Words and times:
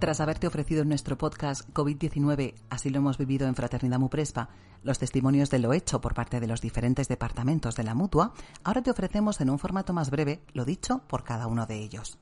Tras 0.00 0.18
haberte 0.22 0.46
ofrecido 0.46 0.80
en 0.80 0.88
nuestro 0.88 1.18
podcast 1.18 1.68
COVID-19, 1.74 2.54
así 2.70 2.88
lo 2.88 3.00
hemos 3.00 3.18
vivido 3.18 3.46
en 3.46 3.54
Fraternidad 3.54 3.98
Muprespa, 3.98 4.48
los 4.82 4.98
testimonios 4.98 5.50
de 5.50 5.58
lo 5.58 5.74
hecho 5.74 6.00
por 6.00 6.14
parte 6.14 6.40
de 6.40 6.46
los 6.46 6.62
diferentes 6.62 7.06
departamentos 7.06 7.76
de 7.76 7.84
la 7.84 7.94
mutua, 7.94 8.32
ahora 8.64 8.80
te 8.80 8.90
ofrecemos 8.90 9.42
en 9.42 9.50
un 9.50 9.58
formato 9.58 9.92
más 9.92 10.08
breve 10.08 10.40
lo 10.54 10.64
dicho 10.64 11.02
por 11.06 11.22
cada 11.22 11.48
uno 11.48 11.66
de 11.66 11.80
ellos. 11.80 12.18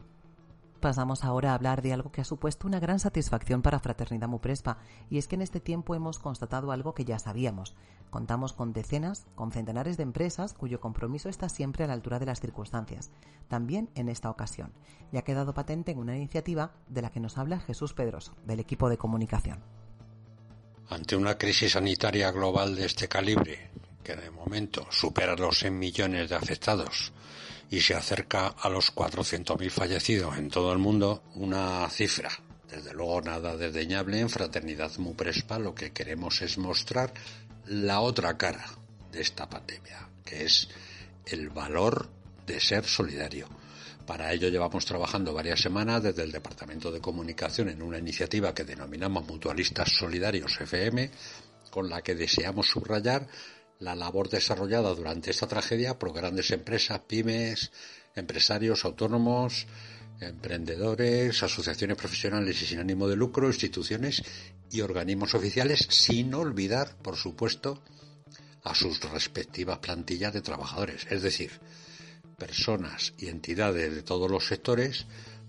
Pasamos 0.81 1.25
ahora 1.25 1.51
a 1.51 1.55
hablar 1.55 1.83
de 1.83 1.93
algo 1.93 2.13
que 2.13 2.21
ha 2.21 2.25
supuesto 2.25 2.69
una 2.69 2.79
gran 2.79 3.01
satisfacción 3.01 3.63
para 3.63 3.81
Fraternidad 3.81 4.29
Muprespa, 4.29 4.79
y 5.11 5.19
es 5.19 5.27
que 5.27 5.35
en 5.35 5.43
este 5.43 5.59
tiempo 5.59 5.97
hemos 5.97 6.21
constatado 6.21 6.71
algo 6.71 6.95
que 6.95 7.05
ya 7.05 7.19
sabíamos. 7.19 7.75
Contamos 8.11 8.53
con 8.53 8.73
decenas, 8.73 9.27
con 9.35 9.51
centenares 9.51 9.97
de 9.97 10.05
empresas 10.05 10.55
cuyo 10.55 10.81
compromiso 10.81 11.29
está 11.29 11.49
siempre 11.49 11.83
a 11.83 11.89
la 11.89 11.95
altura 11.95 12.21
de 12.21 12.27
las 12.27 12.41
circunstancias, 12.41 13.11
también 13.49 13.91
en 13.97 14.09
esta 14.09 14.31
ocasión, 14.31 14.73
y 15.13 15.17
ha 15.17 15.23
quedado 15.23 15.53
patente 15.53 15.91
en 15.91 15.99
una 15.99 16.17
iniciativa 16.17 16.71
de 16.89 17.03
la 17.03 17.11
que 17.11 17.19
nos 17.21 17.39
habla 17.39 17.59
Jesús 17.59 17.93
Pedroso, 17.93 18.35
del 18.47 18.61
equipo 18.61 18.89
de 18.89 18.99
comunicación. 18.99 19.59
Ante 20.89 21.17
una 21.17 21.37
crisis 21.37 21.73
sanitaria 21.73 22.31
global 22.31 22.77
de 22.77 22.87
este 22.87 23.09
calibre, 23.09 23.73
que 24.09 24.17
de 24.17 24.31
momento 24.31 24.89
supera 24.91 25.37
los 25.37 25.59
100 25.59 25.79
millones 25.79 26.31
de 26.31 26.35
afectados, 26.35 27.13
y 27.69 27.83
se 27.83 27.95
acerca 27.95 28.47
a 28.47 28.71
los 28.71 28.95
400.000 28.95 29.69
fallecidos 29.69 30.39
en 30.39 30.49
todo 30.49 30.73
el 30.73 30.79
mundo, 30.79 31.25
una 31.35 31.87
cifra. 31.91 32.31
Desde 32.71 32.95
luego 32.95 33.21
nada 33.21 33.55
desdeñable 33.59 34.19
en 34.19 34.31
Fraternidad 34.31 34.97
Muprespa, 34.97 35.59
lo 35.59 35.75
que 35.75 35.93
queremos 35.93 36.41
es 36.41 36.57
mostrar 36.57 37.13
la 37.67 38.01
otra 38.01 38.39
cara 38.39 38.65
de 39.13 39.21
esta 39.21 39.47
pandemia, 39.47 40.09
que 40.25 40.47
es 40.47 40.71
el 41.27 41.51
valor 41.51 42.09
de 42.47 42.61
ser 42.61 42.87
solidario. 42.87 43.47
Para 44.07 44.33
ello 44.33 44.49
llevamos 44.49 44.87
trabajando 44.87 45.35
varias 45.35 45.61
semanas 45.61 46.03
desde 46.03 46.23
el 46.23 46.33
Departamento 46.33 46.91
de 46.91 47.03
Comunicación 47.03 47.69
en 47.69 47.83
una 47.83 47.99
iniciativa 47.99 48.55
que 48.55 48.65
denominamos 48.65 49.27
Mutualistas 49.27 49.93
Solidarios 49.93 50.59
FM, 50.59 51.11
con 51.71 51.91
la 51.91 52.01
que 52.01 52.15
deseamos 52.15 52.71
subrayar 52.71 53.27
la 53.79 53.95
labor 53.95 54.29
desarrollada 54.29 54.95
durante 54.95 55.31
esta 55.31 55.47
tragedia 55.47 55.99
por 55.99 56.13
grandes 56.13 56.51
empresas, 56.51 57.01
pymes, 57.07 57.71
empresarios 58.15 58.85
autónomos, 58.85 59.67
emprendedores, 60.21 61.43
asociaciones 61.43 61.97
profesionales 61.97 62.61
y 62.63 62.67
sin 62.67 62.81
ánimo 62.81 63.09
de 63.09 63.17
lucro, 63.17 63.47
instituciones 63.47 64.23
y 64.71 64.81
organismos 64.81 65.35
oficiales, 65.35 65.87
sin 65.91 66.35
olvidar, 66.35 66.97
por 66.97 67.17
supuesto, 67.17 67.83
a 68.65 68.75
sus 68.75 69.01
respectivas 69.01 69.79
plantillas 69.79 70.35
de 70.35 70.43
trabajadores, 70.43 71.07
es 71.09 71.23
decir, 71.23 71.53
personas 72.37 73.15
y 73.19 73.29
entidades 73.29 73.95
de 73.95 74.03
todos 74.03 74.31
los 74.31 74.47
sectores 74.47 75.07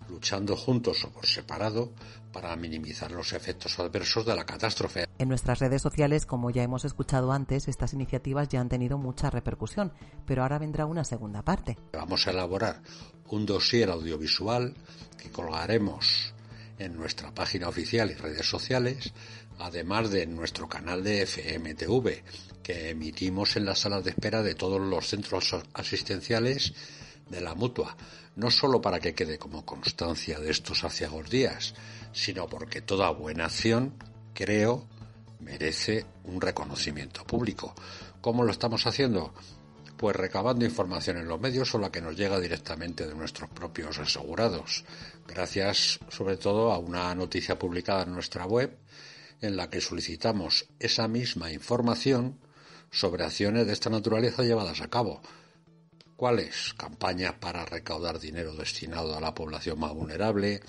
luchando 0.10 0.56
juntos 0.56 1.04
o 1.04 1.12
por 1.12 1.26
separado 1.26 1.94
para 2.32 2.56
minimizar 2.56 3.11
los 3.11 3.33
efectos 3.33 3.80
adversos 3.80 4.26
de 4.26 4.36
la 4.36 4.45
catástrofe. 4.45 5.06
En 5.17 5.30
nuestras 5.30 5.60
redes 5.60 5.82
sociales, 5.82 6.26
como 6.26 6.50
ya 6.50 6.64
hemos 6.64 6.86
escuchado 6.86 7.32
antes, 7.32 7.67
estas 7.67 7.94
iniciativas 7.94 8.50
ya 8.50 8.61
han 8.61 8.70
tenido 8.70 8.98
mucha 8.98 9.30
repercusión, 9.30 9.94
pero 10.26 10.44
ahora 10.44 10.60
vendrá 10.60 10.86
una 10.86 11.04
segunda 11.04 11.42
parte. 11.42 11.78
Vamos 11.94 12.28
a 12.28 12.32
elaborar 12.32 12.82
un 13.30 13.45
dossier 13.45 13.89
audiovisual 13.89 14.76
que 15.17 15.32
colgaremos 15.32 16.33
en 16.78 16.95
nuestra 16.95 17.33
página 17.33 17.67
oficial 17.67 18.10
y 18.10 18.14
redes 18.14 18.48
sociales, 18.48 19.14
además 19.60 20.10
de 20.10 20.26
nuestro 20.26 20.67
canal 20.67 21.04
de 21.04 21.26
FMTV, 21.26 22.23
que 22.64 22.89
emitimos 22.89 23.58
en 23.58 23.66
las 23.66 23.80
salas 23.80 24.04
de 24.04 24.12
espera 24.12 24.42
de 24.42 24.56
todos 24.56 24.80
los 24.80 25.08
centros 25.08 25.56
asistenciales 25.73 26.73
de 27.30 27.42
la 27.42 27.56
mutua, 27.56 27.95
no 28.36 28.52
solo 28.52 28.82
para 28.82 29.00
que 29.00 29.14
quede 29.14 29.38
como 29.38 29.66
constancia 29.66 30.40
de 30.40 30.52
estos 30.52 30.84
aciagos 30.84 31.30
días, 31.30 31.73
sino 32.12 32.48
porque 32.48 32.82
toda 32.82 33.12
buena 33.12 33.45
acción, 33.45 33.94
creo, 34.34 34.88
merece 35.39 36.06
un 36.26 36.42
reconocimiento 36.42 37.23
público. 37.26 37.73
¿Cómo 38.22 38.44
lo 38.44 38.52
estamos 38.52 38.86
haciendo? 38.86 39.34
Pues 39.98 40.16
recabando 40.16 40.66
información 40.66 41.18
en 41.18 41.28
los 41.28 41.39
medios 41.39 41.73
o 41.76 41.80
la 41.80 41.92
que 41.92 42.02
nos 42.02 42.16
llega 42.16 42.39
directamente 42.39 43.06
de 43.06 43.16
nuestros 43.16 43.50
propios 43.50 44.00
asegurados, 44.00 44.86
gracias 45.28 46.00
sobre 46.10 46.38
todo 46.38 46.72
a 46.72 46.78
una 46.78 47.14
noticia 47.16 47.60
publicada 47.60 48.04
en 48.04 48.14
nuestra 48.14 48.45
web 48.45 48.78
en 49.42 49.56
la 49.56 49.70
que 49.70 49.82
solicitamos 49.82 50.68
esa 50.80 51.08
misma 51.08 51.52
información 51.52 52.39
sobre 52.92 53.23
acciones 53.23 53.68
de 53.68 53.73
esta 53.73 53.89
naturaleza 53.89 54.44
llevadas 54.44 54.82
a 54.82 54.89
cabo, 54.89 55.22
¿Cuáles? 56.20 56.74
Campañas 56.74 57.36
para 57.36 57.64
recaudar 57.64 58.20
dinero 58.20 58.54
destinado 58.54 59.16
a 59.16 59.22
la 59.22 59.34
población 59.34 59.80
más 59.80 59.94
vulnerable, 59.94 60.60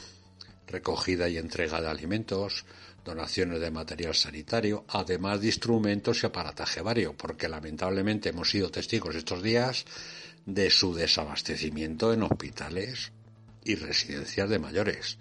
recogida 0.68 1.28
y 1.28 1.38
entrega 1.38 1.80
de 1.80 1.88
alimentos, 1.88 2.64
donaciones 3.04 3.60
de 3.60 3.72
material 3.72 4.14
sanitario, 4.14 4.84
además 4.86 5.40
de 5.40 5.48
instrumentos 5.48 6.22
y 6.22 6.26
aparataje 6.26 6.82
vario, 6.82 7.16
porque 7.16 7.48
lamentablemente 7.48 8.28
hemos 8.28 8.48
sido 8.48 8.70
testigos 8.70 9.16
estos 9.16 9.42
días 9.42 9.86
de 10.46 10.70
su 10.70 10.94
desabastecimiento 10.94 12.12
en 12.12 12.22
hospitales 12.22 13.10
y 13.64 13.74
residencias 13.74 14.48
de 14.48 14.60
mayores. 14.60 15.18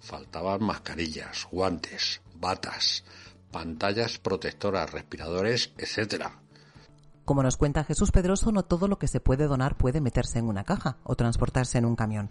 Faltaban 0.00 0.60
mascarillas, 0.64 1.46
guantes, 1.52 2.20
batas, 2.34 3.04
pantallas 3.52 4.18
protectoras, 4.18 4.90
respiradores, 4.90 5.70
etcétera. 5.78 6.47
Como 7.28 7.42
nos 7.42 7.58
cuenta 7.58 7.84
Jesús 7.84 8.10
Pedroso, 8.10 8.52
no 8.52 8.62
todo 8.62 8.88
lo 8.88 8.98
que 8.98 9.06
se 9.06 9.20
puede 9.20 9.48
donar 9.48 9.76
puede 9.76 10.00
meterse 10.00 10.38
en 10.38 10.46
una 10.46 10.64
caja 10.64 10.96
o 11.04 11.14
transportarse 11.14 11.76
en 11.76 11.84
un 11.84 11.94
camión. 11.94 12.30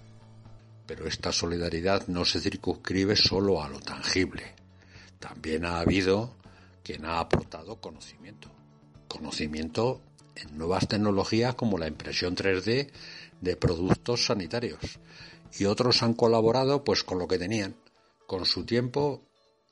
Pero 0.87 1.05
esta 1.07 1.31
solidaridad 1.31 2.07
no 2.07 2.25
se 2.25 2.39
circunscribe 2.39 3.15
solo 3.15 3.61
a 3.61 3.69
lo 3.69 3.79
tangible. 3.79 4.55
También 5.19 5.65
ha 5.65 5.81
habido 5.81 6.33
quien 6.83 7.05
ha 7.05 7.19
aportado 7.19 7.79
conocimiento. 7.79 8.49
Conocimiento 9.07 10.01
en 10.35 10.57
nuevas 10.57 10.87
tecnologías 10.87 11.53
como 11.53 11.77
la 11.77 11.87
impresión 11.87 12.35
3D 12.35 12.89
de 13.39 13.55
productos 13.55 14.25
sanitarios. 14.25 14.79
Y 15.59 15.65
otros 15.65 16.01
han 16.01 16.15
colaborado 16.15 16.83
pues 16.83 17.03
con 17.03 17.19
lo 17.19 17.27
que 17.27 17.37
tenían, 17.37 17.75
con 18.25 18.45
su 18.45 18.65
tiempo 18.65 19.21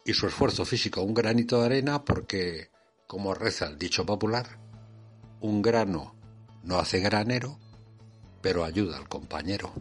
y 0.06 0.14
su 0.14 0.28
esfuerzo 0.28 0.66
físico, 0.66 1.02
un 1.02 1.16
granito 1.16 1.62
de 1.62 1.66
arena 1.66 2.06
porque, 2.06 2.70
como 3.08 3.34
reza 3.34 3.66
el 3.66 3.80
dicho 3.80 4.06
popular, 4.06 4.64
un 5.42 5.62
grano 5.62 6.16
no 6.64 6.78
hace 6.78 7.00
granero, 7.00 7.58
pero 8.42 8.64
ayuda 8.64 8.98
al 8.98 9.08
compañero. 9.08 9.72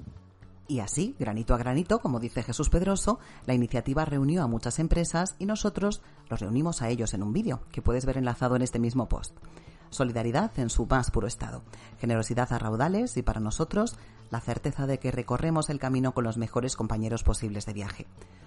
Y 0.66 0.81
así, 0.81 1.15
granito 1.19 1.54
a 1.54 1.59
granito, 1.59 1.98
como 1.98 2.20
dice 2.20 2.42
Jesús 2.42 2.70
Pedroso, 2.70 3.19
la 3.44 3.54
iniciativa 3.54 4.04
reunió 4.04 4.43
a 4.43 4.47
muchas 4.47 4.78
empresas 4.78 5.37
y 5.38 5.44
nosotros 5.44 6.00
los 6.31 6.41
reunimos 6.41 6.81
a 6.81 6.88
ellos 6.88 7.12
en 7.12 7.22
un 7.22 7.34
vídeo 7.34 7.60
que 7.70 7.82
puedes 7.82 8.06
ver 8.06 8.16
enlazado 8.16 8.56
en 8.56 8.62
este 8.62 8.78
mismo 8.78 9.09
post. 9.09 9.37
Solidaridad 9.94 10.50
en 10.59 10.69
su 10.69 10.87
más 10.87 11.10
puro 11.10 11.26
estado, 11.26 11.62
generosidad 11.99 12.52
a 12.52 12.58
raudales 12.58 13.17
y 13.17 13.23
para 13.23 13.41
nosotros 13.41 13.96
la 14.31 14.41
certeza 14.41 14.87
de 14.87 14.99
que 14.99 15.12
recorremos 15.12 15.70
el 15.70 15.79
camino 15.79 16.12
con 16.12 16.25
los 16.25 16.37
mejores 16.37 16.76
compañeros 16.76 17.23
posibles 17.23 17.64
de 17.67 17.73
viaje. 17.73 18.06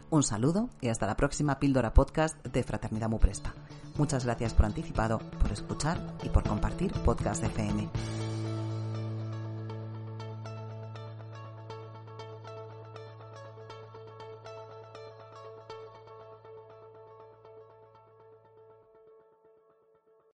Un 0.10 0.24
saludo 0.24 0.70
y 0.82 0.90
hasta 0.90 1.08
la 1.08 1.18
próxima 1.18 1.60
píldora 1.60 1.94
podcast 1.94 2.46
de 2.46 2.64
Fraternidad 2.64 3.10
Muprespa. 3.10 3.54
Muchas 3.98 4.26
gracias 4.26 4.54
por 4.54 4.66
anticipado, 4.66 5.20
por 5.42 5.52
escuchar 5.52 6.00
y 6.24 6.30
por 6.30 6.44
compartir 6.44 6.92
Podcast 7.04 7.44
FM. 7.44 8.27